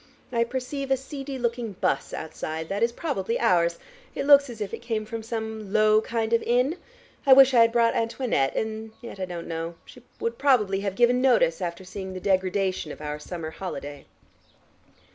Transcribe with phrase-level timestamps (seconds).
[0.31, 2.69] I perceive a seedy looking 'bus outside.
[2.69, 3.77] That is probably ours.
[4.15, 6.77] It looks as if it came from some low kind of inn.
[7.27, 8.55] I wish I had brought Antoinette.
[8.55, 9.75] And yet I don't know.
[9.85, 14.07] She would probably have given notice after seeing the degradation of our summer holiday."